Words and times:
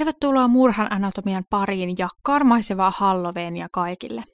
Tervetuloa 0.00 0.48
Murhan 0.48 0.92
anatomian 0.92 1.44
pariin 1.50 1.94
ja 1.98 2.08
karmaisevaa 2.22 2.92
Halloweenia 2.96 3.68
kaikille. 3.72 4.24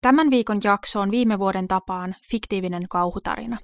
Tämän 0.00 0.30
viikon 0.30 0.60
jakso 0.64 1.00
on 1.00 1.10
viime 1.10 1.38
vuoden 1.38 1.68
tapaan 1.68 2.14
fiktiivinen 2.30 2.82
kauhutarina. 2.90 3.58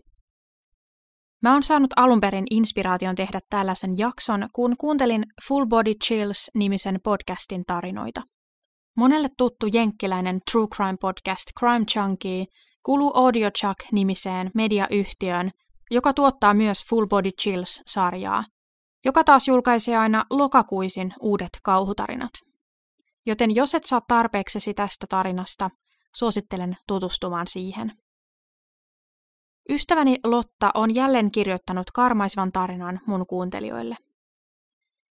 Mä 1.42 1.52
oon 1.52 1.62
saanut 1.62 1.90
alun 1.96 2.20
perin 2.20 2.44
inspiraation 2.50 3.14
tehdä 3.14 3.40
tällaisen 3.50 3.98
jakson, 3.98 4.48
kun 4.52 4.74
kuuntelin 4.80 5.24
Full 5.48 5.66
Body 5.66 5.94
Chills-nimisen 6.04 7.00
podcastin 7.04 7.64
tarinoita. 7.66 8.22
Monelle 8.96 9.28
tuttu 9.38 9.66
jenkkiläinen 9.72 10.40
True 10.50 10.66
Crime 10.76 10.96
podcast 11.00 11.44
Crime 11.58 11.84
Chunky 11.84 12.44
kuuluu 12.82 13.12
Audio 13.14 13.50
Chuck-nimiseen 13.50 14.50
mediayhtiöön, 14.54 15.50
joka 15.90 16.12
tuottaa 16.12 16.54
myös 16.54 16.84
Full 16.90 17.06
Body 17.06 17.30
Chills-sarjaa, 17.42 18.44
joka 19.04 19.24
taas 19.24 19.48
julkaisee 19.48 19.96
aina 19.96 20.24
lokakuisin 20.30 21.14
uudet 21.20 21.58
kauhutarinat. 21.62 22.32
Joten 23.26 23.54
jos 23.54 23.74
et 23.74 23.84
saa 23.84 24.00
tarpeeksesi 24.08 24.74
tästä 24.74 25.06
tarinasta, 25.08 25.70
suosittelen 26.14 26.76
tutustumaan 26.86 27.46
siihen. 27.48 27.92
Ystäväni 29.70 30.16
Lotta 30.24 30.70
on 30.74 30.94
jälleen 30.94 31.30
kirjoittanut 31.30 31.90
karmaisvan 31.90 32.52
tarinan 32.52 33.00
mun 33.06 33.26
kuuntelijoille. 33.26 33.96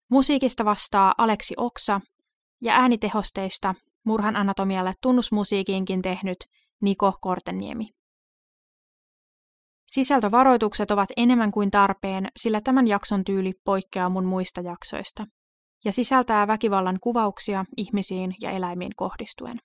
Musiikista 0.10 0.66
vastaa 0.66 1.14
Aleksi 1.18 1.54
Oksa 1.58 2.02
ja 2.62 2.74
äänitehosteista 2.74 3.76
Murhan 4.06 4.36
anatomialle 4.36 4.94
tunnusmusiikiinkin 5.02 6.02
tehnyt 6.02 6.38
Niko 6.82 7.14
Korteniemi. 7.22 7.97
Sisältövaroitukset 9.88 10.92
ovat 10.92 11.10
enemmän 11.18 11.52
kuin 11.52 11.72
tarpeen, 11.72 12.28
sillä 12.38 12.62
tämän 12.62 12.88
jakson 12.88 13.24
tyyli 13.24 13.54
poikkeaa 13.66 14.10
mun 14.10 14.26
muista 14.26 14.62
jaksoista 14.62 15.26
ja 15.86 15.92
sisältää 15.92 16.48
väkivallan 16.48 16.98
kuvauksia 17.02 17.66
ihmisiin 17.78 18.36
ja 18.42 18.52
eläimiin 18.52 18.92
kohdistuen. 18.96 19.60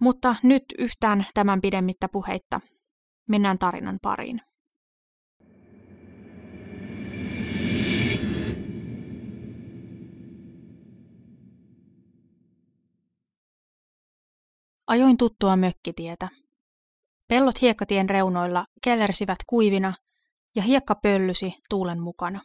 Mutta 0.00 0.36
nyt 0.42 0.64
yhtään 0.78 1.26
tämän 1.34 1.60
pidemmittä 1.60 2.08
puheitta. 2.08 2.60
Mennään 3.28 3.58
tarinan 3.58 3.98
pariin. 4.02 4.40
Ajoin 14.86 15.16
tuttua 15.16 15.56
mökkitietä. 15.56 16.28
Pellot 17.28 17.60
hiekkatien 17.60 18.10
reunoilla 18.10 18.66
kellersivät 18.82 19.38
kuivina 19.46 19.94
ja 20.56 20.62
hiekka 20.62 20.94
pöllysi 20.94 21.54
tuulen 21.70 22.00
mukana. 22.00 22.40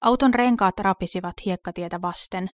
Auton 0.00 0.34
renkaat 0.34 0.78
rapisivat 0.78 1.34
hiekkatietä 1.44 2.02
vasten 2.02 2.48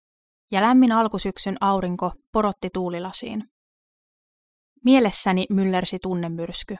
ja 0.51 0.61
lämmin 0.61 0.91
alkusyksyn 0.91 1.57
aurinko 1.61 2.11
porotti 2.31 2.69
tuulilasiin. 2.73 3.43
Mielessäni 4.85 5.45
myllersi 5.49 5.99
tunnemyrsky. 5.99 6.75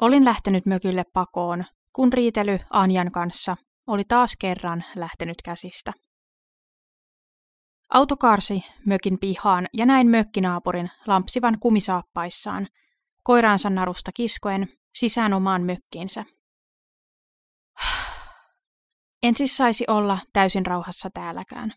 Olin 0.00 0.24
lähtenyt 0.24 0.66
mökille 0.66 1.04
pakoon, 1.12 1.64
kun 1.92 2.12
riitely 2.12 2.58
Anjan 2.70 3.12
kanssa 3.12 3.56
oli 3.86 4.04
taas 4.04 4.36
kerran 4.40 4.84
lähtenyt 4.96 5.42
käsistä. 5.44 5.92
Auto 7.88 8.16
karsi 8.16 8.64
mökin 8.86 9.18
pihaan 9.18 9.66
ja 9.72 9.86
näin 9.86 10.08
mökkinaapurin 10.08 10.90
lampsivan 11.06 11.58
kumisaappaissaan 11.60 12.66
koiraansa 13.22 13.70
narusta 13.70 14.10
kiskoen 14.14 14.68
sisään 14.94 15.32
omaan 15.32 15.62
mökkiinsä. 15.62 16.24
En 19.22 19.34
siis 19.36 19.56
saisi 19.56 19.84
olla 19.88 20.18
täysin 20.32 20.66
rauhassa 20.66 21.08
täälläkään. 21.14 21.72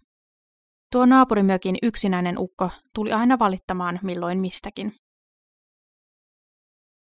Tuo 0.92 1.06
naapurimökin 1.06 1.76
yksinäinen 1.84 2.38
ukko 2.38 2.70
tuli 2.96 3.14
aina 3.14 3.40
valittamaan 3.40 4.00
milloin 4.04 4.40
mistäkin. 4.40 4.94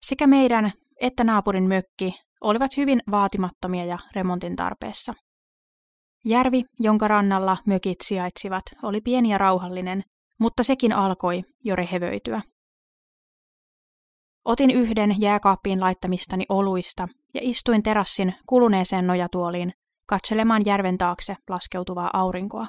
Sekä 0.07 0.27
meidän 0.27 0.73
että 1.01 1.25
naapurin 1.25 1.69
mökki 1.69 2.15
olivat 2.41 2.77
hyvin 2.77 3.03
vaatimattomia 3.11 3.85
ja 3.85 3.99
remontin 4.15 4.57
tarpeessa. 4.57 5.15
Järvi, 6.25 6.65
jonka 6.81 7.09
rannalla 7.09 7.57
mökit 7.67 8.01
sijaitsivat, 8.05 8.63
oli 8.83 9.01
pieni 9.01 9.31
ja 9.31 9.39
rauhallinen, 9.39 10.03
mutta 10.41 10.63
sekin 10.63 10.93
alkoi 10.93 11.43
jo 11.65 11.77
rehevöityä. 11.77 12.43
Otin 14.49 14.71
yhden 14.71 15.21
jääkaappiin 15.21 15.81
laittamistani 15.81 16.45
oluista 16.49 17.09
ja 17.35 17.41
istuin 17.43 17.83
terassin 17.83 18.35
kuluneeseen 18.47 19.07
nojatuoliin 19.07 19.73
katselemaan 20.07 20.63
järven 20.67 20.99
taakse 20.99 21.37
laskeutuvaa 21.49 22.11
aurinkoa. 22.13 22.67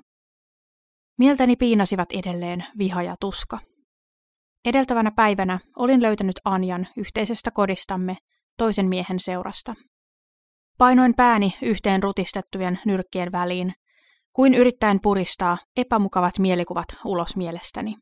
Mieltäni 1.19 1.56
piinasivat 1.56 2.12
edelleen 2.12 2.66
viha 2.78 3.03
ja 3.03 3.16
tuska. 3.19 3.59
Edeltävänä 4.66 5.12
päivänä 5.12 5.59
olin 5.75 6.01
löytänyt 6.01 6.35
Anjan 6.45 6.88
yhteisestä 6.97 7.51
kodistamme 7.51 8.17
toisen 8.57 8.90
miehen 8.90 9.19
seurasta. 9.19 9.75
Painoin 10.78 11.13
pääni 11.16 11.57
yhteen 11.61 12.03
rutistettujen 12.03 12.79
nyrkkien 12.85 13.31
väliin, 13.31 13.73
kuin 14.34 14.53
yrittäen 14.53 15.00
puristaa 15.01 15.57
epämukavat 15.78 16.40
mielikuvat 16.40 16.88
ulos 17.06 17.35
mielestäni. 17.35 17.96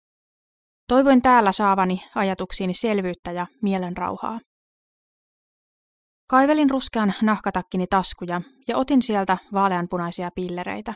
Toivoin 0.87 1.21
täällä 1.21 1.51
saavani 1.51 2.03
ajatuksiini 2.15 2.73
selvyyttä 2.73 3.31
ja 3.31 3.47
mielenrauhaa. 3.61 4.39
Kaivelin 6.29 6.69
ruskean 6.69 7.13
nahkatakkini 7.21 7.87
taskuja 7.87 8.41
ja 8.67 8.77
otin 8.77 9.01
sieltä 9.01 9.37
vaaleanpunaisia 9.53 10.29
pillereitä. 10.35 10.93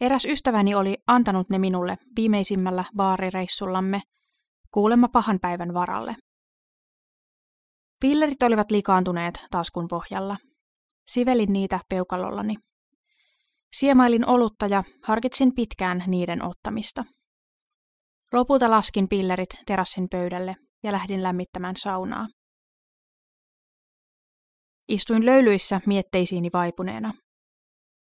Eräs 0.00 0.24
ystäväni 0.24 0.74
oli 0.74 0.96
antanut 1.06 1.50
ne 1.50 1.58
minulle 1.58 1.96
viimeisimmällä 2.16 2.84
baarireissullamme 2.96 4.00
kuulemma 4.70 5.08
pahan 5.08 5.38
päivän 5.40 5.74
varalle. 5.74 6.16
Pillerit 8.00 8.42
olivat 8.42 8.70
likaantuneet 8.70 9.46
taskun 9.50 9.88
pohjalla. 9.88 10.36
Sivelin 11.08 11.52
niitä 11.52 11.80
peukalollani. 11.88 12.56
Siemailin 13.76 14.28
olutta 14.28 14.66
ja 14.66 14.84
harkitsin 15.02 15.54
pitkään 15.54 16.04
niiden 16.06 16.44
ottamista. 16.44 17.04
Lopulta 18.34 18.70
laskin 18.70 19.08
pillerit 19.08 19.48
terassin 19.66 20.08
pöydälle 20.08 20.56
ja 20.82 20.92
lähdin 20.92 21.22
lämmittämään 21.22 21.76
saunaa. 21.76 22.26
Istuin 24.88 25.26
löylyissä 25.26 25.80
mietteisiini 25.86 26.50
vaipuneena. 26.52 27.14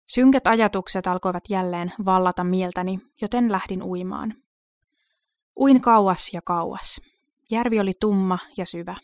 Synkät 0.06 0.47
ajatukset 0.47 1.06
alkoivat 1.06 1.44
jälleen 1.49 1.93
vallata 2.05 2.44
mieltäni, 2.44 2.99
joten 3.21 3.53
lähdin 3.53 3.82
uimaan. 3.82 4.35
Uin 5.61 5.81
kauas 5.81 6.31
ja 6.32 6.41
kauas. 6.44 7.00
Järvi 7.50 7.81
oli 7.81 7.93
tumma 8.00 8.38
ja 8.56 8.67
syvä. 8.67 8.97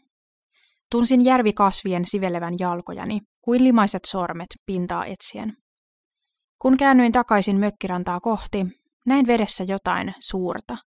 Tunsin 0.90 1.24
järvikasvien 1.24 2.06
sivelevän 2.06 2.54
jalkojani, 2.60 3.20
kuin 3.42 3.64
limaiset 3.64 4.04
sormet 4.04 4.48
pintaa 4.66 5.06
etsien. 5.06 5.56
Kun 6.58 6.76
käännyin 6.76 7.12
takaisin 7.12 7.58
mökkirantaa 7.58 8.20
kohti, 8.20 8.66
näin 9.06 9.26
vedessä 9.26 9.64
jotain 9.64 10.14
suurta– 10.20 10.76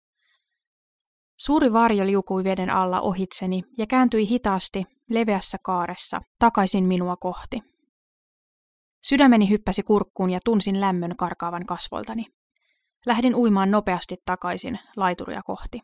Suuri 1.36 1.72
varjo 1.72 2.06
liukui 2.06 2.44
veden 2.44 2.70
alla 2.70 3.00
ohitseni 3.00 3.62
ja 3.78 3.86
kääntyi 3.86 4.28
hitaasti 4.28 4.84
leveässä 5.10 5.58
kaaressa 5.62 6.20
takaisin 6.38 6.84
minua 6.84 7.16
kohti. 7.16 7.60
Sydämeni 9.04 9.50
hyppäsi 9.50 9.82
kurkkuun 9.82 10.30
ja 10.30 10.40
tunsin 10.44 10.80
lämmön 10.80 11.16
karkaavan 11.16 11.66
kasvoltani. 11.66 12.26
Lähdin 13.06 13.34
uimaan 13.34 13.70
nopeasti 13.70 14.16
takaisin 14.24 14.78
laituria 14.96 15.42
kohti. 15.42 15.80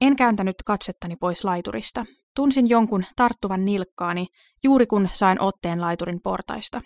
En 0.00 0.16
kääntänyt 0.16 0.56
katsettani 0.66 1.16
pois 1.16 1.44
laiturista. 1.44 2.06
Tunsin 2.36 2.68
jonkun 2.68 3.04
tarttuvan 3.16 3.64
nilkkaani 3.64 4.26
juuri 4.64 4.86
kun 4.86 5.08
sain 5.12 5.40
otteen 5.40 5.80
laiturin 5.80 6.20
portaista. 6.22 6.80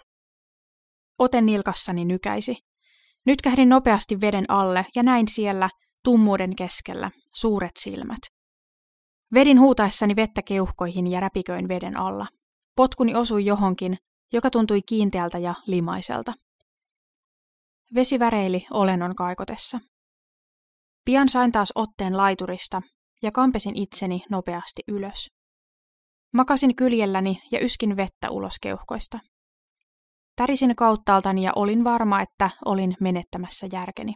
Ote 1.19 1.41
nilkassani 1.41 2.05
nykäisi. 2.05 2.57
Nyt 3.27 3.43
kähdin 3.43 3.69
nopeasti 3.69 4.21
veden 4.21 4.45
alle 4.49 4.87
ja 4.97 5.03
näin 5.03 5.29
siellä, 5.29 5.69
tummuuden 6.05 6.57
keskellä, 6.57 7.11
suuret 7.35 7.77
silmät. 7.77 8.19
Vedin 9.35 9.61
huutaessani 9.61 10.17
vettä 10.17 10.43
keuhkoihin 10.43 11.07
ja 11.07 11.21
räpiköin 11.21 11.69
veden 11.69 11.97
alla. 11.97 12.27
Potkuni 12.77 13.15
osui 13.15 13.45
johonkin, 13.45 13.99
joka 14.33 14.51
tuntui 14.51 14.81
kiinteältä 14.89 15.39
ja 15.39 15.55
limaiselta. 15.67 16.33
Vesi 17.95 18.19
väreili 18.19 18.67
olennon 18.71 19.15
kaikotessa. 19.15 19.81
Pian 21.05 21.29
sain 21.29 21.53
taas 21.53 21.73
otteen 21.75 22.17
laiturista 22.17 22.83
ja 23.23 23.33
kampesin 23.33 23.77
itseni 23.77 24.23
nopeasti 24.31 24.83
ylös. 24.89 25.31
Makasin 26.33 26.77
kyljelläni 26.77 27.43
ja 27.53 27.65
yskin 27.65 27.97
vettä 27.97 28.31
ulos 28.31 28.55
keuhkoista. 28.63 29.19
Tärisin 30.37 30.77
kauttaaltani 30.77 31.43
ja 31.43 31.53
olin 31.57 31.85
varma, 31.85 32.21
että 32.21 32.51
olin 32.65 32.97
menettämässä 33.01 33.67
järkeni. 33.73 34.15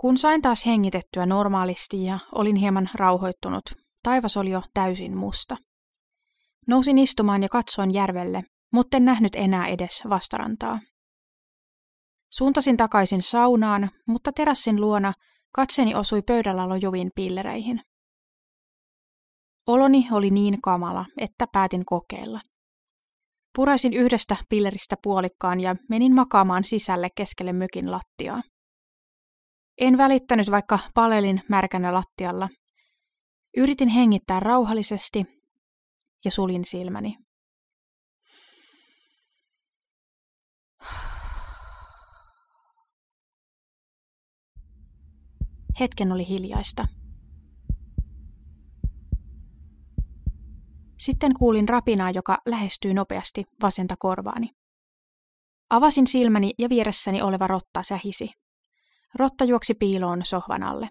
Kun 0.00 0.16
sain 0.16 0.42
taas 0.42 0.66
hengitettyä 0.66 1.26
normaalisti 1.26 2.04
ja 2.04 2.18
olin 2.32 2.56
hieman 2.56 2.90
rauhoittunut, 2.94 3.62
taivas 4.02 4.36
oli 4.36 4.50
jo 4.50 4.62
täysin 4.74 5.16
musta. 5.16 5.56
Nousin 6.68 6.98
istumaan 6.98 7.42
ja 7.42 7.48
katsoin 7.48 7.94
järvelle, 7.94 8.42
mutta 8.72 8.96
en 8.96 9.04
nähnyt 9.04 9.34
enää 9.34 9.66
edes 9.66 10.02
vastarantaa. 10.08 10.80
Suuntasin 12.32 12.76
takaisin 12.76 13.22
saunaan, 13.22 13.90
mutta 14.06 14.32
terassin 14.32 14.80
luona 14.80 15.12
katseni 15.54 15.94
osui 15.94 16.22
pöydällä 16.22 16.68
lojuviin 16.68 17.10
pillereihin. 17.14 17.80
Oloni 19.66 20.08
oli 20.12 20.30
niin 20.30 20.62
kamala, 20.62 21.06
että 21.18 21.46
päätin 21.52 21.84
kokeilla. 21.84 22.40
Puraisin 23.56 23.94
yhdestä 23.94 24.36
pilleristä 24.48 24.96
puolikkaan 25.02 25.60
ja 25.60 25.76
menin 25.88 26.14
makaamaan 26.14 26.64
sisälle 26.64 27.08
keskelle 27.16 27.52
mökin 27.52 27.90
lattiaa. 27.90 28.42
En 29.80 29.98
välittänyt, 29.98 30.50
vaikka 30.50 30.78
palelin 30.94 31.42
märkänä 31.48 31.92
lattialla. 31.92 32.48
Yritin 33.56 33.88
hengittää 33.88 34.40
rauhallisesti 34.40 35.24
ja 36.24 36.30
sulin 36.30 36.64
silmäni. 36.64 37.16
Hetken 45.80 46.12
oli 46.12 46.28
hiljaista. 46.28 46.88
Sitten 50.98 51.34
kuulin 51.38 51.68
rapinaa, 51.68 52.10
joka 52.10 52.38
lähestyi 52.46 52.94
nopeasti 52.94 53.44
vasenta 53.62 53.94
korvaani. 53.98 54.50
Avasin 55.70 56.06
silmäni 56.06 56.50
ja 56.58 56.68
vieressäni 56.68 57.22
oleva 57.22 57.46
rotta 57.46 57.82
sähisi. 57.82 58.30
Rotta 59.14 59.44
juoksi 59.44 59.74
piiloon 59.74 60.24
sohvan 60.24 60.62
alle. 60.62 60.88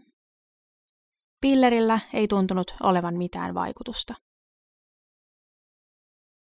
Pillerillä 1.41 1.99
ei 2.13 2.27
tuntunut 2.27 2.75
olevan 2.83 3.15
mitään 3.17 3.53
vaikutusta. 3.53 4.13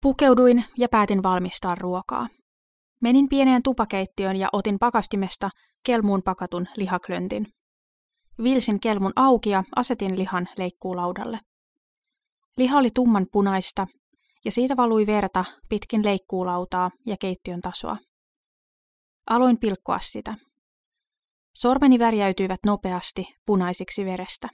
Pukeuduin 0.02 0.64
ja 0.78 0.88
päätin 0.88 1.22
valmistaa 1.22 1.74
ruokaa. 1.74 2.28
Menin 3.00 3.28
pieneen 3.28 3.62
tupakeittiöön 3.62 4.36
ja 4.36 4.48
otin 4.52 4.78
pakastimesta 4.78 5.50
kelmuun 5.82 6.22
pakatun 6.22 6.66
lihaklöntin. 6.76 7.46
Vilsin 8.42 8.80
kelmun 8.80 9.12
auki 9.16 9.50
ja 9.50 9.64
asetin 9.76 10.18
lihan 10.18 10.48
leikkuulaudalle. 10.58 11.38
Liha 12.56 12.78
oli 12.78 12.90
tumman 12.94 13.26
punaista 13.32 13.86
ja 14.44 14.52
siitä 14.52 14.76
valui 14.76 15.06
verta 15.06 15.44
pitkin 15.68 16.04
leikkuulautaa 16.04 16.90
ja 17.06 17.16
keittiön 17.20 17.60
tasoa. 17.60 17.96
Aloin 19.30 19.58
pilkkoa 19.58 19.98
sitä. 20.00 20.34
Sormeni 21.56 21.99
värjäytyivät 21.99 22.61
nopeasti 22.67 23.37
punaisiksi 23.47 24.05
verestä. 24.05 24.49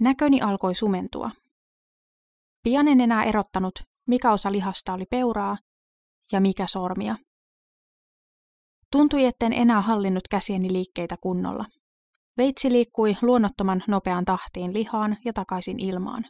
Näköni 0.00 0.40
alkoi 0.40 0.74
sumentua. 0.74 1.30
Pian 2.62 2.88
en 2.88 3.00
enää 3.00 3.24
erottanut, 3.24 3.74
mikä 4.06 4.32
osa 4.32 4.52
lihasta 4.52 4.92
oli 4.92 5.04
peuraa 5.10 5.56
ja 6.32 6.40
mikä 6.40 6.66
sormia. 6.66 7.16
Tuntui, 8.92 9.24
etten 9.24 9.52
enää 9.52 9.80
hallinnut 9.80 10.28
käsieni 10.30 10.72
liikkeitä 10.72 11.16
kunnolla. 11.22 11.64
Veitsi 12.36 12.72
liikkui 12.72 13.16
luonnottoman 13.22 13.82
nopeaan 13.88 14.24
tahtiin 14.24 14.74
lihaan 14.74 15.16
ja 15.24 15.32
takaisin 15.32 15.80
ilmaan. 15.80 16.24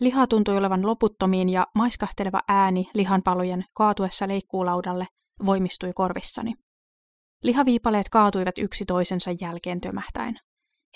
Liha 0.00 0.26
tuntui 0.26 0.56
olevan 0.56 0.86
loputtomiin 0.86 1.48
ja 1.48 1.66
maiskahteleva 1.74 2.40
ääni 2.48 2.90
lihanpalojen 2.94 3.64
kaatuessa 3.74 4.28
leikkuulaudalle 4.28 5.06
voimistui 5.46 5.92
korvissani. 5.92 6.65
Lihaviipaleet 7.46 8.08
kaatuivat 8.08 8.58
yksi 8.58 8.84
toisensa 8.84 9.30
jälkeen 9.40 9.80
tömähtäen. 9.80 10.38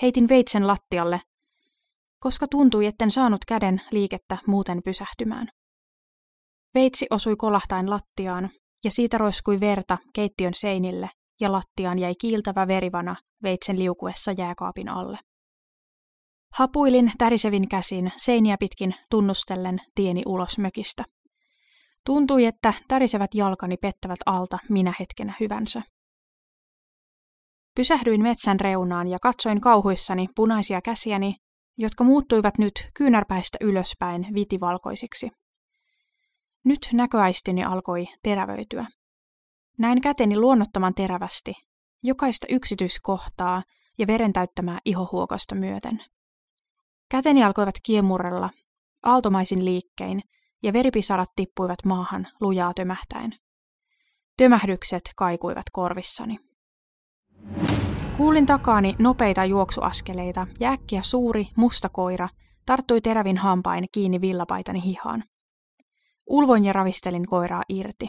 Heitin 0.03 0.29
veitsen 0.29 0.67
lattialle, 0.67 1.21
koska 2.21 2.49
tuntui, 2.49 2.87
etten 2.87 3.11
saanut 3.11 3.45
käden 3.45 3.81
liikettä 3.91 4.39
muuten 4.47 4.83
pysähtymään. 4.85 5.49
Veitsi 6.75 7.07
osui 7.11 7.37
kolahtain 7.37 7.91
lattiaan, 7.91 8.51
ja 8.85 8.91
siitä 8.91 9.19
roiskui 9.19 9.61
verta 9.61 9.99
keittiön 10.15 10.55
seinille, 10.55 11.11
ja 11.41 11.53
lattiaan 11.53 11.99
jäi 11.99 12.15
kiiltävä 12.21 12.69
verivana 12.69 13.17
veitsen 13.43 13.79
liukuessa 13.79 14.33
jääkaapin 14.33 14.89
alle. 14.89 15.19
Hapuilin 16.53 17.13
tärisevin 17.19 17.69
käsin 17.69 18.13
seiniä 18.17 18.57
pitkin 18.61 18.95
tunnustellen 19.11 19.81
tieni 19.95 20.23
ulos 20.27 20.59
mökistä. 20.59 21.05
Tuntui, 22.07 22.45
että 22.45 22.75
tärisevät 22.89 23.35
jalkani 23.35 23.77
pettävät 23.77 24.19
alta 24.27 24.59
minä 24.69 24.93
hetkenä 25.01 25.35
hyvänsä. 25.41 25.83
Pysähdyin 27.81 28.23
metsän 28.23 28.61
reunaan 28.61 29.09
ja 29.09 29.19
katsoin 29.23 29.61
kauhuissani 29.61 30.29
punaisia 30.37 30.81
käsiäni, 30.81 31.35
jotka 31.79 32.05
muuttuivat 32.05 32.59
nyt 32.59 32.89
kyynärpäistä 32.95 33.59
ylöspäin 33.61 34.27
vitivalkoisiksi. 34.35 35.31
Nyt 36.65 36.89
näköaistini 36.93 37.65
alkoi 37.65 38.07
terävöityä. 38.23 38.87
Näin 39.79 40.01
käteni 40.01 40.39
luonnottoman 40.39 40.95
terävästi, 40.95 41.55
jokaista 42.03 42.47
yksityiskohtaa 42.51 43.63
ja 43.99 44.07
veren 44.07 44.33
täyttämää 44.33 44.79
ihohuokosta 44.85 45.55
myöten. 45.55 46.05
Käteni 47.11 47.45
alkoivat 47.45 47.75
kiemurrella, 47.83 48.51
aaltomaisin 49.03 49.65
liikkein, 49.65 50.23
ja 50.63 50.73
veripisarat 50.73 51.31
tippuivat 51.37 51.85
maahan 51.85 52.27
lujaa 52.41 52.75
tömähtäen. 52.75 53.33
Tömähdykset 54.37 55.03
kaikuivat 55.17 55.67
korvissani. 55.73 56.50
Kuulin 58.17 58.47
takaani 58.47 58.97
nopeita 58.99 59.45
juoksuaskeleita 59.45 60.47
ja 60.61 60.71
äkkiä 60.71 61.03
suuri, 61.03 61.49
musta 61.57 61.89
koira 61.89 62.29
tarttui 62.67 63.01
terävin 63.01 63.37
hampain 63.37 63.87
kiinni 63.93 64.21
villapaitani 64.21 64.85
hihaan. 64.85 65.25
Ulvoin 66.27 66.65
ja 66.65 66.73
ravistelin 66.73 67.27
koiraa 67.27 67.63
irti. 67.69 68.09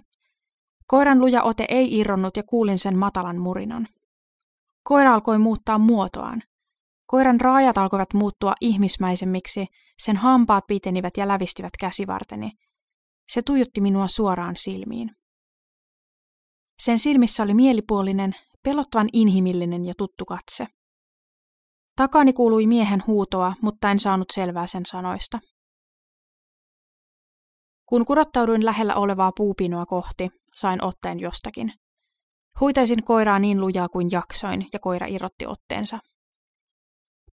Koiran 0.87 1.19
luja 1.19 1.43
ote 1.43 1.65
ei 1.69 1.99
irronnut 1.99 2.37
ja 2.37 2.43
kuulin 2.43 2.79
sen 2.79 2.97
matalan 2.97 3.37
murinan. 3.37 3.87
Koira 4.83 5.13
alkoi 5.13 5.37
muuttaa 5.37 5.77
muotoaan. 5.77 6.43
Koiran 7.05 7.41
raajat 7.41 7.77
alkoivat 7.77 8.13
muuttua 8.13 8.53
ihmismäisemmiksi, 8.61 9.65
sen 9.99 10.17
hampaat 10.17 10.63
pitenivät 10.67 11.17
ja 11.17 11.27
lävistivät 11.27 11.73
käsivarteni. 11.79 12.51
Se 13.29 13.41
tuijotti 13.41 13.81
minua 13.81 14.07
suoraan 14.07 14.55
silmiin. 14.55 15.11
Sen 16.79 16.99
silmissä 16.99 17.43
oli 17.43 17.53
mielipuolinen, 17.53 18.35
pelottavan 18.63 19.09
inhimillinen 19.13 19.85
ja 19.85 19.93
tuttu 19.97 20.25
katse. 20.25 20.67
Takani 21.95 22.33
kuului 22.33 22.67
miehen 22.67 23.03
huutoa, 23.07 23.53
mutta 23.61 23.91
en 23.91 23.99
saanut 23.99 24.27
selvää 24.33 24.67
sen 24.67 24.85
sanoista. 24.85 25.39
Kun 27.85 28.05
kurottauduin 28.05 28.65
lähellä 28.65 28.95
olevaa 28.95 29.31
puupinoa 29.37 29.85
kohti, 29.85 30.27
sain 30.55 30.83
otteen 30.83 31.19
jostakin. 31.19 31.73
Huitaisin 32.59 33.03
koiraa 33.03 33.39
niin 33.39 33.61
lujaa 33.61 33.89
kuin 33.89 34.07
jaksoin, 34.11 34.69
ja 34.73 34.79
koira 34.79 35.07
irrotti 35.07 35.45
otteensa. 35.45 35.99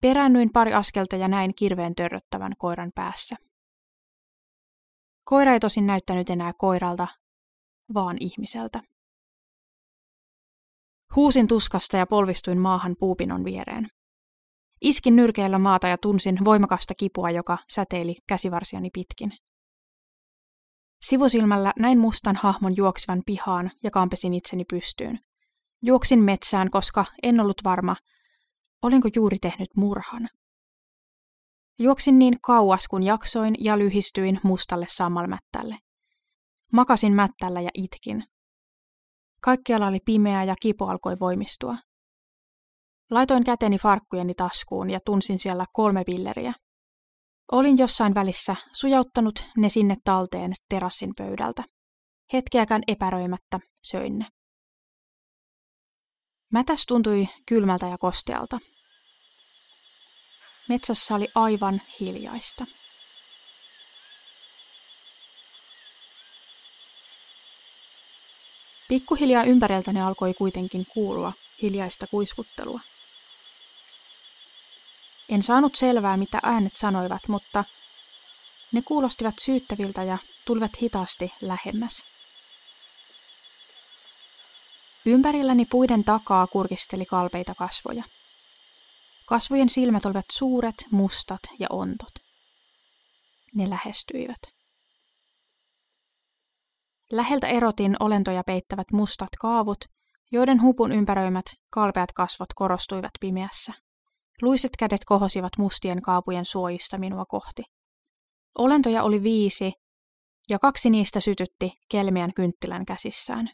Peräännyin 0.01 0.51
pari 0.53 0.73
askelta 0.73 1.17
ja 1.17 1.29
näin 1.29 1.55
kirveen 1.55 1.95
törröttävän 1.95 2.53
koiran 2.59 2.91
päässä. 2.95 3.37
Koira 5.25 5.53
ei 5.53 5.61
tosin 5.61 5.87
näyttänyt 5.87 6.31
enää 6.31 6.53
koiralta, 6.59 7.07
vaan 7.95 8.17
ihmiseltä. 8.21 8.83
Huusin 11.17 11.49
tuskasta 11.49 11.97
ja 11.97 12.07
polvistuin 12.07 12.59
maahan 12.59 12.97
puupinon 12.99 13.45
viereen. 13.45 13.89
Iskin 14.81 15.17
nyrkeillä 15.17 15.59
maata 15.59 15.89
ja 15.89 15.99
tunsin 15.99 16.39
voimakasta 16.45 16.95
kipua, 16.95 17.31
joka 17.31 17.59
säteili 17.69 18.15
käsivarsiani 18.27 18.91
pitkin. 18.93 19.33
Sivusilmällä 21.03 21.73
näin 21.79 21.99
mustan 21.99 22.37
hahmon 22.37 22.77
juoksivan 22.77 23.23
pihaan 23.27 23.71
ja 23.83 23.91
kampesin 23.91 24.35
itseni 24.35 24.65
pystyyn. 24.65 25.19
Juoksin 25.83 26.25
metsään, 26.25 26.71
koska 26.71 27.05
en 27.23 27.41
ollut 27.41 27.65
varma, 27.65 27.97
olinko 28.83 29.09
juuri 29.15 29.39
tehnyt 29.39 29.69
murhan. 29.77 30.29
Juoksin 31.79 32.19
niin 32.19 32.39
kauas 32.41 32.89
kun 32.89 33.03
jaksoin 33.03 33.55
ja 33.59 33.79
lyhistyin 33.79 34.41
mustalle 34.43 34.87
sammalmättälle. 34.89 35.79
Makasin 36.73 37.13
mättällä 37.13 37.61
ja 37.61 37.71
itkin. 37.75 38.25
Kaikkialla 39.41 39.87
oli 39.87 39.99
pimeää 40.05 40.45
ja 40.45 40.55
kipu 40.63 40.85
alkoi 40.85 41.17
voimistua. 41.21 41.77
Laitoin 43.11 43.45
käteni 43.45 43.79
farkkujeni 43.79 44.35
taskuun 44.35 44.91
ja 44.91 45.01
tunsin 45.05 45.39
siellä 45.39 45.65
kolme 45.73 46.05
pilleriä. 46.05 46.53
Olin 47.53 47.79
jossain 47.79 48.15
välissä 48.15 48.57
sujauttanut 48.73 49.45
ne 49.57 49.69
sinne 49.69 49.95
talteen 50.05 50.53
terassin 50.69 51.13
pöydältä. 51.17 51.65
Hetkeäkään 52.33 52.83
epäröimättä 52.89 53.61
söin 53.83 54.19
ne. 54.19 54.27
Mätäs 56.53 56.85
tuntui 56.89 57.29
kylmältä 57.49 57.87
ja 57.87 57.99
kostealta. 57.99 58.59
Metsässä 60.69 61.15
oli 61.15 61.29
aivan 61.35 61.83
hiljaista. 62.01 62.67
Pikkuhiljaa 68.89 69.45
ympäriltäni 69.45 70.01
alkoi 70.01 70.35
kuitenkin 70.35 70.87
kuulua 70.87 71.33
hiljaista 71.63 72.07
kuiskuttelua. 72.07 72.81
En 75.29 75.43
saanut 75.43 75.75
selvää, 75.75 76.17
mitä 76.17 76.41
äänet 76.43 76.77
sanoivat, 76.77 77.29
mutta 77.29 77.65
ne 78.73 78.83
kuulostivat 78.83 79.35
syyttäviltä 79.39 80.03
ja 80.03 80.19
tulivat 80.45 80.83
hitaasti 80.83 81.33
lähemmäs. 81.41 82.05
Ympärilläni 85.07 85.65
puiden 85.65 86.05
takaa 86.05 86.47
kurkisteli 86.47 87.07
kalpeita 87.07 87.55
kasvoja. 87.55 88.05
Kasvojen 89.27 89.69
silmät 89.69 90.07
olivat 90.07 90.27
suuret, 90.33 90.75
mustat 90.91 91.41
ja 91.59 91.67
ontot. 91.71 92.13
Ne 93.55 93.71
lähestyivät. 93.71 94.56
Läheltä 97.13 97.47
erotin 97.47 97.97
olentoja 98.01 98.45
peittävät 98.45 98.93
mustat 98.93 99.29
kaavut, 99.41 99.85
joiden 100.33 100.63
hupun 100.63 100.93
ympäröimät 100.93 101.45
kalpeat 101.71 102.13
kasvot 102.13 102.49
korostuivat 102.55 103.11
pimeässä. 103.21 103.73
Luiset 104.43 104.71
kädet 104.79 105.05
kohosivat 105.05 105.53
mustien 105.59 106.03
kaapujen 106.03 106.45
suojista 106.45 106.99
minua 106.99 107.25
kohti. 107.25 107.63
Olentoja 108.59 109.03
oli 109.03 109.23
viisi, 109.23 109.73
ja 110.51 110.59
kaksi 110.59 110.91
niistä 110.91 111.21
sytytti 111.21 111.73
kelmeän 111.89 112.35
kynttilän 112.35 112.87
käsissään. 112.87 113.51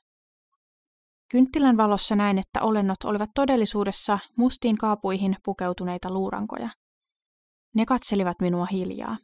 Kynttilän 1.30 1.76
valossa 1.76 2.16
näin, 2.16 2.38
että 2.38 2.62
olennot 2.62 3.04
olivat 3.04 3.30
todellisuudessa 3.34 4.18
mustiin 4.36 4.78
kaapuihin 4.78 5.36
pukeutuneita 5.44 6.10
luurankoja. 6.10 6.70
Ne 7.74 7.86
katselivat 7.86 8.40
minua 8.40 8.66
hiljaa. 8.66 9.16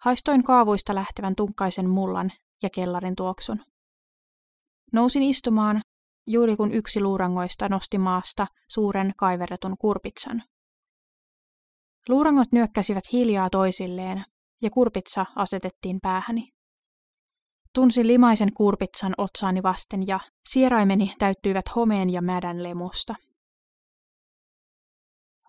Haistoin 0.00 0.44
kaavuista 0.44 0.94
lähtevän 0.94 1.34
tunkkaisen 1.36 1.90
mullan 1.90 2.32
ja 2.62 2.70
kellarin 2.74 3.16
tuoksun. 3.16 3.60
Nousin 4.92 5.22
istumaan, 5.22 5.82
juuri 6.26 6.56
kun 6.56 6.74
yksi 6.74 7.00
luurangoista 7.00 7.68
nosti 7.68 7.98
maasta 7.98 8.46
suuren 8.68 9.12
kaiverretun 9.16 9.76
kurpitsan. 9.78 10.42
Luurangot 12.08 12.52
nyökkäsivät 12.52 13.04
hiljaa 13.12 13.50
toisilleen, 13.50 14.24
ja 14.62 14.70
kurpitsa 14.70 15.26
asetettiin 15.36 15.98
päähäni. 16.02 16.48
Tunsin 17.74 18.06
limaisen 18.06 18.52
kurpitsan 18.52 19.14
otsaani 19.18 19.62
vasten 19.62 20.06
ja 20.06 20.20
sieraimeni 20.48 21.14
täyttyivät 21.18 21.64
homeen 21.76 22.10
ja 22.10 22.22
mädän 22.22 22.62
lemusta. 22.62 23.14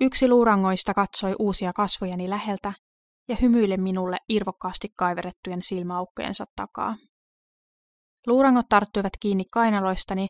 Yksi 0.01 0.29
luurangoista 0.29 0.93
katsoi 0.93 1.35
uusia 1.39 1.73
kasvojani 1.73 2.29
läheltä 2.29 2.73
ja 3.27 3.35
hymyille 3.41 3.77
minulle 3.77 4.17
irvokkaasti 4.29 4.89
kaiverettujen 4.95 5.63
silmäaukkojensa 5.63 6.45
takaa. 6.55 6.95
Luurangot 8.27 8.69
tarttuivat 8.69 9.13
kiinni 9.19 9.43
kainaloistani 9.45 10.27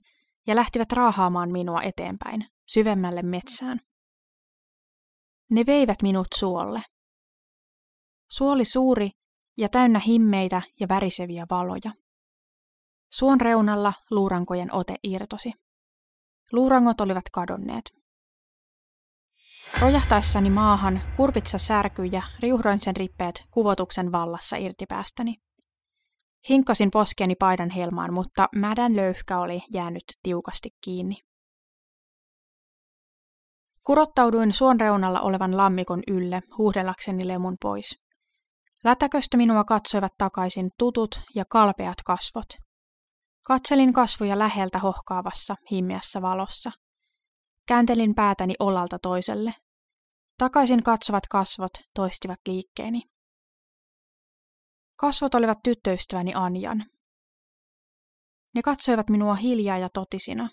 ja 0.48 0.56
lähtivät 0.56 0.92
raahaamaan 0.92 1.52
minua 1.52 1.82
eteenpäin, 1.82 2.46
syvemmälle 2.66 3.22
metsään. 3.22 3.80
Ne 5.50 5.66
veivät 5.66 6.02
minut 6.02 6.28
suolle. 6.36 6.82
Suoli 8.32 8.66
suuri 8.66 9.10
ja 9.58 9.70
täynnä 9.70 10.00
himmeitä 10.00 10.62
ja 10.80 10.88
väriseviä 10.88 11.46
valoja. 11.50 11.92
Suon 13.12 13.42
reunalla 13.42 13.94
luurankojen 14.12 14.76
ote 14.76 14.96
irtosi. 15.04 15.52
Luurangot 16.52 17.02
olivat 17.02 17.26
kadonneet. 17.32 18.02
Rojahtaessani 19.82 20.50
maahan 20.50 21.01
kurpitsa 21.18 21.58
särkyi 21.58 22.10
ja 22.12 22.22
riuhdoin 22.39 22.80
sen 22.80 22.96
rippeet 22.96 23.44
kuvotuksen 23.51 24.12
vallassa 24.12 24.56
irti 24.56 24.86
päästäni. 24.89 25.36
Hinkkasin 26.50 26.92
poskeni 26.92 27.36
paidan 27.36 27.70
helmaan, 27.70 28.13
mutta 28.13 28.50
mädän 28.56 28.96
löyhkä 28.96 29.39
oli 29.39 29.62
jäänyt 29.74 30.03
tiukasti 30.24 30.70
kiinni. 30.84 31.15
Kurottauduin 33.84 34.53
suon 34.53 34.80
reunalla 34.80 35.22
olevan 35.22 35.58
lammikon 35.58 36.03
ylle 36.08 36.42
huuhdellakseni 36.58 37.27
lemun 37.27 37.56
pois. 37.62 38.00
Lätäköstä 38.84 39.38
minua 39.38 39.63
katsoivat 39.63 40.13
takaisin 40.18 40.70
tutut 40.80 41.22
ja 41.36 41.44
kalpeat 41.50 41.98
kasvot. 42.06 42.46
Katselin 43.44 43.94
kasvoja 43.94 44.39
läheltä 44.39 44.80
hohkaavassa, 44.80 45.56
himmeässä 45.72 46.22
valossa. 46.22 46.72
Kääntelin 47.68 48.15
päätäni 48.15 48.53
olalta 48.60 49.00
toiselle. 49.00 49.53
Takaisin 50.38 50.84
katsovat 50.84 51.28
kasvot 51.30 51.72
toistivat 51.94 52.40
liikkeeni. 52.48 53.02
Kasvot 54.96 55.36
olivat 55.36 55.58
tyttöystäväni 55.63 56.34
Anjan. 56.36 56.86
Ne 58.56 58.62
katsoivat 58.62 59.10
minua 59.10 59.36
hiljaa 59.36 59.78
ja 59.78 59.90
totisina. 59.90 60.50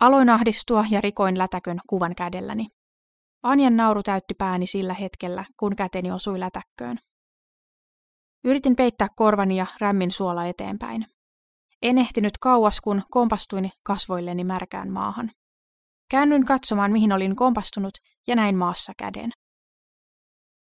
Aloin 0.00 0.28
ahdistua 0.28 0.84
ja 0.90 1.00
rikoin 1.00 1.38
lätäkön 1.38 1.80
kuvan 1.88 2.14
kädelläni. 2.14 2.66
Anjan 3.42 3.76
nauru 3.76 4.02
täytti 4.02 4.34
pääni 4.34 4.66
sillä 4.66 4.94
hetkellä, 4.94 5.44
kun 5.56 5.76
käteni 5.76 6.12
osui 6.12 6.40
lätäkköön. 6.40 6.98
Yritin 8.44 8.76
peittää 8.76 9.08
korvani 9.16 9.56
ja 9.56 9.66
rämmin 9.80 10.12
suola 10.12 10.46
eteenpäin. 10.46 11.06
En 11.82 11.98
ehtinyt 11.98 12.38
kauas, 12.38 12.80
kun 12.80 13.02
kompastuin 13.10 13.70
kasvoilleni 13.82 14.44
märkään 14.44 14.90
maahan. 14.90 15.30
Käännyin 16.10 16.46
katsomaan, 16.46 16.92
mihin 16.92 17.12
olin 17.12 17.36
kompastunut, 17.36 17.94
ja 18.26 18.36
näin 18.36 18.56
maassa 18.56 18.92
käden. 18.98 19.30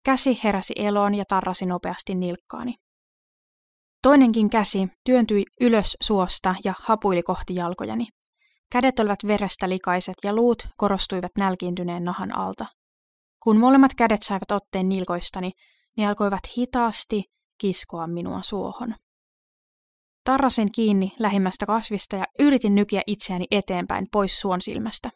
Käsi 0.04 0.40
heräsi 0.44 0.74
eloon 0.76 1.14
ja 1.14 1.24
tarrasi 1.28 1.66
nopeasti 1.66 2.14
nilkkaani. 2.14 2.74
Toinenkin 4.02 4.50
käsi 4.50 4.88
työntyi 5.04 5.44
ylös 5.60 5.96
suosta 6.02 6.54
ja 6.64 6.74
hapuili 6.80 7.22
kohti 7.22 7.54
jalkojani. 7.54 8.06
Kädet 8.72 8.98
olivat 8.98 9.18
verestä 9.26 9.68
likaiset 9.68 10.14
ja 10.24 10.32
luut 10.34 10.68
korostuivat 10.76 11.32
nälkiintyneen 11.38 12.04
nahan 12.04 12.36
alta. 12.36 12.66
Kun 13.42 13.58
molemmat 13.58 13.94
kädet 13.94 14.22
saivat 14.22 14.50
otteen 14.50 14.88
nilkoistani, 14.88 15.52
ne 15.96 16.06
alkoivat 16.06 16.40
hitaasti 16.56 17.24
kiskoa 17.58 18.06
minua 18.06 18.42
suohon. 18.42 18.94
Tarrasin 20.24 20.72
kiinni 20.72 21.12
lähimmästä 21.18 21.66
kasvista 21.66 22.16
ja 22.16 22.24
yritin 22.38 22.74
nykiä 22.74 23.02
itseäni 23.06 23.44
eteenpäin 23.50 24.06
pois 24.12 24.40
suon 24.40 24.62
silmästä. 24.62 25.10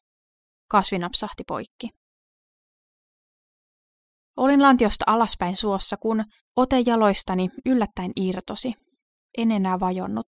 Kasvi 0.72 0.98
napsahti 0.98 1.44
poikki. 1.48 1.88
Olin 4.36 4.62
lantiosta 4.62 5.04
alaspäin 5.06 5.56
suossa, 5.56 5.96
kun 5.96 6.24
ote 6.56 6.80
jaloistani 6.86 7.48
yllättäen 7.66 8.12
irtosi. 8.16 8.74
En 9.38 9.50
enää 9.50 9.80
vajonnut. 9.80 10.26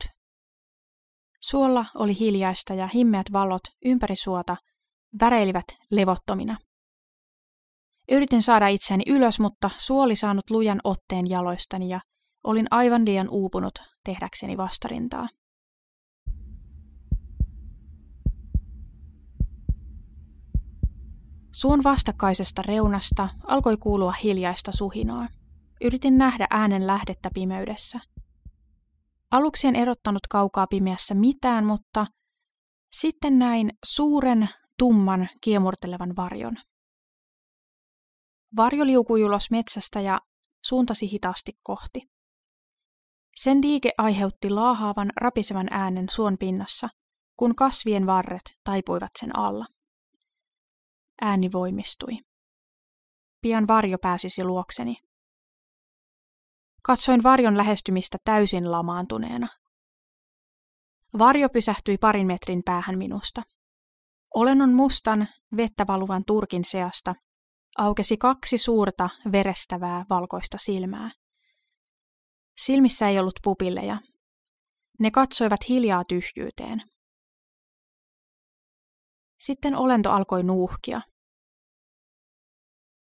Suolla 1.41 1.85
oli 1.95 2.19
hiljaista 2.19 2.75
ja 2.75 2.89
himmeät 2.95 3.27
valot 3.33 3.61
ympäri 3.85 4.17
suota 4.17 4.57
väreilivät 5.21 5.65
levottomina. 5.91 6.57
Yritin 8.11 8.43
saada 8.43 8.69
itseäni 8.69 9.05
ylös, 9.07 9.41
mutta 9.41 9.71
suoli 9.77 10.17
saanut 10.17 10.51
lujan 10.51 10.81
otteen 10.85 11.31
jaloistani 11.31 11.89
ja 11.89 12.01
olin 12.45 12.67
aivan 12.71 13.05
liian 13.05 13.29
uupunut 13.29 13.75
tehdäkseni 14.05 14.57
vastarintaa. 14.57 15.29
Suun 21.54 21.82
vastakkaisesta 21.84 22.62
reunasta 22.62 23.28
alkoi 23.44 23.76
kuulua 23.76 24.12
hiljaista 24.12 24.73
suhinaa. 24.73 25.28
Yritin 25.84 26.18
nähdä 26.18 26.46
äänen 26.50 26.87
lähdettä 26.87 27.30
pimeydessä. 27.34 28.00
Aluksi 29.30 29.66
en 29.66 29.76
erottanut 29.76 30.26
kaukaa 30.30 30.66
pimeässä 30.66 31.14
mitään, 31.14 31.66
mutta 31.66 32.06
sitten 32.92 33.38
näin 33.38 33.70
suuren, 33.84 34.49
tumman, 34.78 35.28
kiemurtelevan 35.40 36.16
varjon. 36.16 36.56
Varjo 38.56 38.87
liukui 38.87 39.25
ulos 39.25 39.50
metsästä 39.50 40.00
ja 40.00 40.20
suuntasi 40.64 41.11
hitaasti 41.12 41.52
kohti. 41.62 42.00
Sen 43.37 43.58
liike 43.62 43.90
aiheutti 43.99 44.50
laahaavan, 44.50 45.12
rapisevan 45.16 45.68
äänen 45.70 46.06
suon 46.11 46.37
pinnassa, 46.38 46.88
kun 47.37 47.54
kasvien 47.54 48.06
varret 48.06 48.58
taipuivat 48.64 49.11
sen 49.20 49.38
alla. 49.38 49.74
Ääni 51.21 51.52
voimistui. 51.52 52.18
Pian 53.40 53.66
varjo 53.66 53.99
pääsisi 53.99 54.44
luokseni. 54.44 54.97
Katsoin 56.83 57.23
varjon 57.23 57.56
lähestymistä 57.56 58.18
täysin 58.25 58.71
lamaantuneena. 58.71 59.49
Varjo 61.18 61.49
pysähtyi 61.49 61.99
parin 61.99 62.26
metrin 62.26 62.62
päähän 62.64 62.99
minusta. 62.99 63.42
Olennon 64.35 64.73
mustan, 64.73 65.28
vettä 65.56 65.87
valuvan 65.87 66.25
turkin 66.26 66.64
seasta 66.64 67.14
aukesi 67.78 68.16
kaksi 68.16 68.59
suurta, 68.59 69.11
verestävää, 69.33 70.04
valkoista 70.11 70.59
silmää. 70.59 71.11
Silmissä 72.59 73.09
ei 73.09 73.18
ollut 73.18 73.40
pupilleja. 73.44 73.97
Ne 75.00 75.11
katsoivat 75.11 75.68
hiljaa 75.68 76.02
tyhjyyteen. 76.09 76.83
Sitten 79.47 79.77
olento 79.77 80.11
alkoi 80.11 80.43
nuuhkia. 80.43 81.01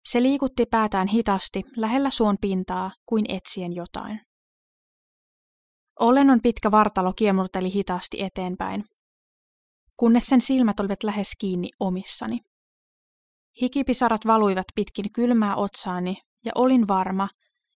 Se 0.05 0.23
liikutti 0.23 0.65
päätään 0.65 1.07
hitaasti 1.07 1.63
lähellä 1.77 2.09
suon 2.09 2.37
pintaa 2.41 2.91
kuin 3.05 3.25
etsien 3.29 3.75
jotain. 3.75 4.21
Olennon 5.99 6.41
pitkä 6.41 6.71
vartalo 6.71 7.13
kiemurteli 7.13 7.73
hitaasti 7.73 8.23
eteenpäin, 8.23 8.85
kunnes 9.97 10.25
sen 10.25 10.41
silmät 10.41 10.79
olivat 10.79 11.03
lähes 11.03 11.31
kiinni 11.39 11.69
omissani. 11.79 12.39
Hikipisarat 13.61 14.21
valuivat 14.27 14.65
pitkin 14.75 15.11
kylmää 15.13 15.55
otsaani 15.55 16.17
ja 16.45 16.51
olin 16.55 16.87
varma, 16.87 17.29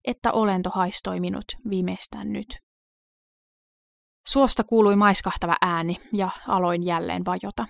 että 0.03 0.31
olento 0.31 0.69
haistoi 0.69 1.19
minut 1.19 1.45
viimeistään 1.69 2.33
nyt. 2.33 2.57
Suosta 4.27 4.63
kuului 4.63 4.95
maiskahtava 4.95 5.55
ääni 5.61 5.97
ja 6.13 6.29
aloin 6.47 6.85
jälleen 6.85 7.25
vajota. 7.25 7.65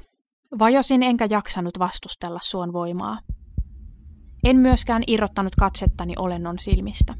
Vajosin 0.59 1.03
enkä 1.03 1.27
jaksanut 1.29 1.79
vastustella 1.79 2.39
suon 2.43 2.73
voimaa. 2.73 3.19
En 4.43 4.57
myöskään 4.57 5.03
irrottanut 5.07 5.55
katsettani 5.55 6.13
olennon 6.17 6.59
silmistä. 6.59 7.13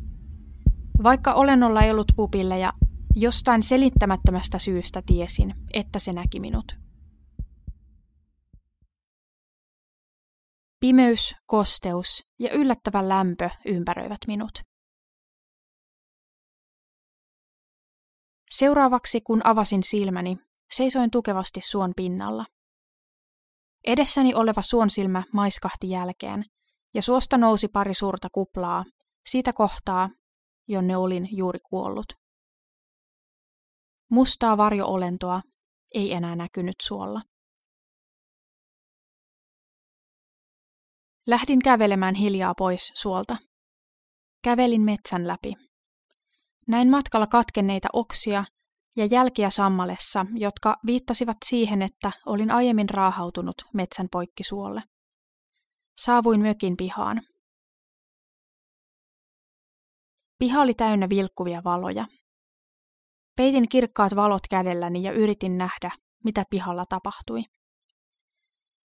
Vaikka 1.03 1.34
olennolla 1.34 1.82
ei 1.82 1.91
ollut 1.91 2.12
pupilleja, 2.15 2.74
jostain 3.15 3.63
selittämättömästä 3.63 4.60
syystä 4.60 5.01
tiesin, 5.05 5.53
että 5.74 6.00
se 6.00 6.13
näki 6.13 6.39
minut. 6.39 6.65
Pimeys, 10.79 11.36
kosteus 11.46 12.24
ja 12.39 12.53
yllättävä 12.53 13.10
lämpö 13.10 13.50
ympäröivät 13.65 14.20
minut. 14.27 14.62
Seuraavaksi, 18.50 19.22
kun 19.22 19.41
avasin 19.44 19.84
silmäni, 19.84 20.38
seisoin 20.74 21.12
tukevasti 21.12 21.60
suon 21.63 21.94
pinnalla. 21.96 22.46
Edessäni 23.87 24.33
oleva 24.35 24.61
suonsilmä 24.61 25.23
maiskahti 25.33 25.89
jälkeen, 25.89 26.45
ja 26.93 27.01
suosta 27.01 27.37
nousi 27.37 27.67
pari 27.67 27.93
suurta 27.93 28.27
kuplaa, 28.31 28.85
siitä 29.25 29.53
kohtaa, 29.53 30.09
jonne 30.67 30.97
olin 30.97 31.27
juuri 31.31 31.59
kuollut. 31.59 32.05
Mustaa 34.09 34.57
varjoolentoa 34.57 35.41
ei 35.93 36.13
enää 36.13 36.35
näkynyt 36.35 36.75
suolla. 36.81 37.21
Lähdin 41.27 41.59
kävelemään 41.59 42.15
hiljaa 42.15 42.53
pois 42.57 42.91
suolta. 42.95 43.37
Kävelin 44.43 44.81
metsän 44.81 45.27
läpi. 45.27 45.53
Näin 46.67 46.89
matkalla 46.89 47.27
katkenneita 47.27 47.87
oksia 47.93 48.45
ja 48.95 49.05
jälkiä 49.05 49.49
sammalessa, 49.49 50.25
jotka 50.33 50.77
viittasivat 50.85 51.37
siihen, 51.45 51.81
että 51.81 52.11
olin 52.25 52.51
aiemmin 52.51 52.89
raahautunut 52.89 53.55
metsän 53.73 54.07
poikkisuolle. 54.11 54.83
Saavuin 55.97 56.41
mökin 56.41 56.77
pihaan. 56.77 57.22
Piha 60.39 60.61
oli 60.61 60.74
täynnä 60.74 61.09
vilkkuvia 61.09 61.61
valoja. 61.63 62.05
Peitin 63.35 63.70
kirkkaat 63.70 64.15
valot 64.15 64.48
kädelläni 64.50 65.03
ja 65.03 65.11
yritin 65.11 65.57
nähdä, 65.57 65.91
mitä 66.24 66.43
pihalla 66.50 66.85
tapahtui. 66.89 67.43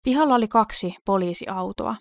Pihalla 0.04 0.36
oli 0.36 0.48
kaksi 0.48 0.96
poliisiautoa. 1.06 1.96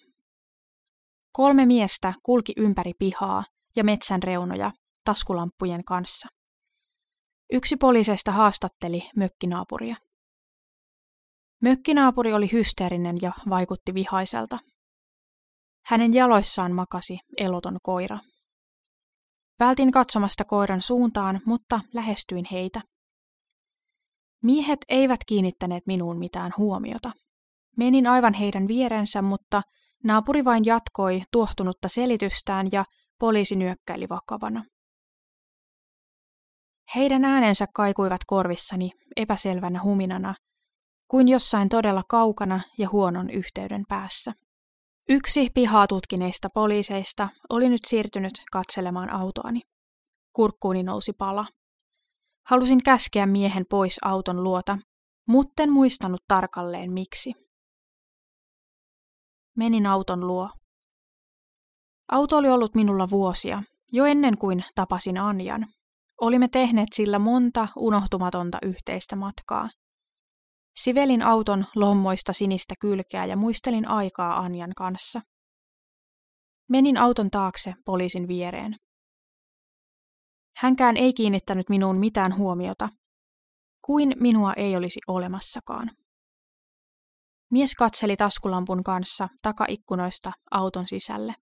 Kolme 1.32 1.66
miestä 1.66 2.14
kulki 2.22 2.52
ympäri 2.56 2.92
pihaa 2.98 3.44
ja 3.76 3.84
metsän 3.84 4.22
reunoja 4.22 4.72
taskulamppujen 5.04 5.84
kanssa. 5.84 6.28
Yksi 7.52 7.76
poliiseista 7.76 8.32
haastatteli 8.32 9.10
mökkinaapuria. 9.16 9.96
Mökkinaapuri 11.62 12.32
oli 12.32 12.52
hysteerinen 12.52 13.16
ja 13.22 13.32
vaikutti 13.50 13.94
vihaiselta. 13.94 14.58
Hänen 15.84 16.14
jaloissaan 16.14 16.72
makasi 16.72 17.18
eloton 17.38 17.78
koira. 17.82 18.18
Vältin 19.60 19.92
katsomasta 19.92 20.44
koiran 20.44 20.82
suuntaan, 20.82 21.40
mutta 21.46 21.80
lähestyin 21.94 22.44
heitä. 22.52 22.80
Miehet 24.42 24.78
eivät 24.88 25.20
kiinnittäneet 25.26 25.86
minuun 25.86 26.18
mitään 26.18 26.52
huomiota. 26.56 27.12
Menin 27.76 28.06
aivan 28.06 28.34
heidän 28.34 28.68
vierensä, 28.68 29.22
mutta 29.22 29.62
naapuri 30.04 30.44
vain 30.44 30.64
jatkoi 30.64 31.22
tuohtunutta 31.32 31.88
selitystään 31.88 32.68
ja 32.72 32.84
poliisi 33.18 33.56
nyökkäili 33.56 34.08
vakavana. 34.08 34.64
Heidän 36.94 37.24
äänensä 37.24 37.66
kaikuivat 37.74 38.20
korvissani 38.26 38.90
epäselvänä 39.16 39.82
huminana, 39.82 40.34
kuin 41.08 41.28
jossain 41.28 41.68
todella 41.68 42.02
kaukana 42.08 42.60
ja 42.78 42.88
huonon 42.88 43.30
yhteyden 43.30 43.84
päässä. 43.88 44.32
Yksi 45.08 45.50
pihaa 45.54 45.86
tutkineista 45.86 46.48
poliiseista 46.54 47.28
oli 47.48 47.68
nyt 47.68 47.80
siirtynyt 47.86 48.32
katselemaan 48.52 49.10
autoani. 49.10 49.60
Kurkkuuni 50.32 50.82
nousi 50.82 51.12
pala. 51.12 51.46
Halusin 52.46 52.82
käskeä 52.82 53.26
miehen 53.26 53.66
pois 53.70 53.98
auton 54.04 54.44
luota, 54.44 54.78
mutten 55.28 55.72
muistanut 55.72 56.20
tarkalleen 56.28 56.92
miksi. 56.92 57.32
Menin 59.56 59.86
auton 59.86 60.26
luo. 60.26 60.50
Auto 62.12 62.36
oli 62.36 62.48
ollut 62.48 62.74
minulla 62.74 63.10
vuosia, 63.10 63.62
jo 63.92 64.04
ennen 64.04 64.38
kuin 64.38 64.64
tapasin 64.74 65.18
Anjan. 65.18 65.66
Olimme 66.20 66.48
tehneet 66.48 66.88
sillä 66.92 67.18
monta 67.18 67.68
unohtumatonta 67.76 68.58
yhteistä 68.62 69.16
matkaa. 69.16 69.68
Sivelin 70.76 71.22
auton 71.22 71.64
lommoista 71.74 72.32
sinistä 72.32 72.74
kylkeä 72.80 73.24
ja 73.24 73.36
muistelin 73.36 73.88
aikaa 73.88 74.38
Anjan 74.38 74.72
kanssa. 74.76 75.20
Menin 76.68 76.96
auton 76.96 77.30
taakse 77.30 77.74
poliisin 77.84 78.28
viereen. 78.28 78.76
Hänkään 80.56 80.96
ei 80.96 81.12
kiinnittänyt 81.12 81.68
minuun 81.68 81.96
mitään 81.98 82.36
huomiota, 82.36 82.88
kuin 83.86 84.14
minua 84.20 84.52
ei 84.52 84.76
olisi 84.76 85.00
olemassakaan. 85.08 85.90
Mies 87.50 87.74
katseli 87.74 88.16
taskulampun 88.16 88.84
kanssa 88.84 89.28
takaikkunoista 89.42 90.32
auton 90.50 90.86
sisälle. 90.86 91.34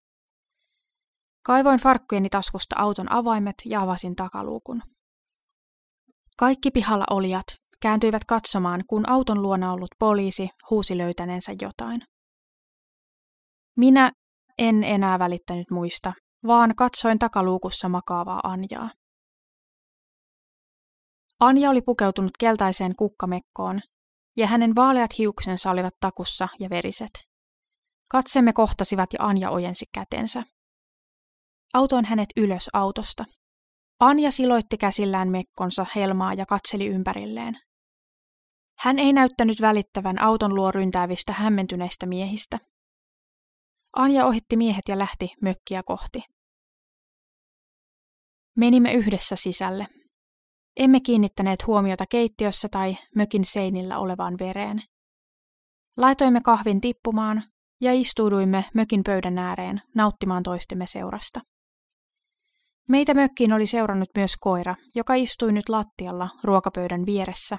Kaivoin 1.48 1.80
farkkujeni 1.80 2.28
taskusta 2.28 2.76
auton 2.78 3.12
avaimet 3.12 3.54
ja 3.64 3.82
avasin 3.82 4.16
takaluukun. 4.16 4.82
Kaikki 6.37 6.70
pihalla 6.70 7.04
olijat 7.11 7.44
kääntyivät 7.80 8.24
katsomaan, 8.24 8.84
kun 8.87 9.08
auton 9.08 9.42
luona 9.42 9.72
ollut 9.72 9.90
poliisi 9.98 10.48
huusi 10.70 10.98
löytäneensä 10.98 11.52
jotain. 11.62 12.00
Minä 13.76 14.12
en 14.58 14.84
enää 14.84 15.18
välittänyt 15.18 15.70
muista, 15.70 16.12
vaan 16.46 16.76
katsoin 16.76 17.18
takaluukussa 17.18 17.88
makaavaa 17.88 18.40
Anjaa. 18.44 18.90
Anja 21.40 21.70
oli 21.70 21.82
pukeutunut 21.82 22.32
keltaiseen 22.38 22.96
kukkamekkoon, 22.96 23.80
ja 24.37 24.46
hänen 24.46 24.74
vaaleat 24.74 25.18
hiuksensa 25.18 25.70
olivat 25.70 25.94
takussa 26.00 26.48
ja 26.61 26.70
veriset. 26.70 27.11
Katsemme 28.11 28.52
kohtasivat 28.52 29.12
ja 29.12 29.26
Anja 29.26 29.50
ojensi 29.50 29.84
kätensä. 29.94 30.42
Autoin 31.74 32.04
hänet 32.04 32.28
ylös 32.37 32.70
autosta. 32.72 33.24
Anja 34.00 34.31
siloitti 34.31 34.78
käsillään 34.78 35.31
mekkonsa 35.31 35.87
helmaa 35.94 36.35
ja 36.35 36.46
katseli 36.46 36.87
ympärilleen. 36.87 37.59
Hän 38.78 38.98
ei 38.98 39.12
näyttänyt 39.12 39.61
välittävän 39.61 40.22
auton 40.22 40.54
luo 40.54 40.72
ryntäävistä 40.72 41.33
hämmentyneistä 41.33 42.07
miehistä. 42.07 42.59
Anja 43.96 44.26
ohitti 44.26 44.57
miehet 44.57 44.88
ja 44.88 44.98
lähti 44.98 45.35
mökkiä 45.42 45.83
kohti. 45.83 46.22
Menimme 48.57 48.92
yhdessä 48.92 49.37
sisälle. 49.37 49.87
Emme 50.76 51.00
kiinnittäneet 51.00 51.66
huomiota 51.66 52.04
keittiössä 52.07 52.68
tai 52.68 52.96
mökin 53.14 53.44
seinillä 53.44 53.98
olevaan 53.98 54.35
vereen. 54.40 54.83
Laitoimme 55.96 56.40
kahvin 56.40 56.81
tippumaan 56.81 57.42
ja 57.81 57.92
istuuduimme 57.92 58.64
mökin 58.74 59.04
pöydän 59.04 59.38
ääreen 59.38 59.83
nauttimaan 59.94 60.42
toistemme 60.42 60.87
seurasta. 60.87 61.40
Meitä 62.88 63.14
mökkiin 63.14 63.53
oli 63.53 63.66
seurannut 63.66 64.09
myös 64.16 64.37
koira, 64.40 64.74
joka 64.94 65.14
istui 65.14 65.53
nyt 65.53 65.68
lattialla 65.68 66.29
ruokapöydän 66.44 67.07
vieressä 67.07 67.59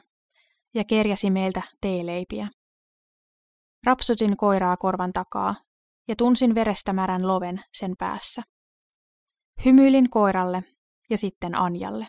ja 0.74 0.84
kerjäsi 0.84 1.32
meiltä 1.32 1.62
teeleipiä. 1.82 2.48
Rapsodin 3.86 4.38
koiraa 4.38 4.78
korvan 4.78 5.14
takaa 5.14 5.56
ja 6.08 6.16
tunsin 6.16 6.56
verestä 6.56 6.94
märän 6.94 7.28
loven 7.28 7.62
sen 7.74 7.96
päässä. 8.00 8.44
Hymyilin 9.66 10.10
koiralle 10.10 10.64
ja 11.10 11.18
sitten 11.18 11.56
Anjalle. 11.56 12.08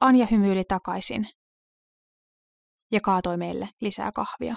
Anja 0.00 0.26
hymyili 0.30 0.64
takaisin 0.64 1.28
ja 2.92 3.00
kaatoi 3.00 3.36
meille 3.36 3.68
lisää 3.80 4.12
kahvia. 4.12 4.56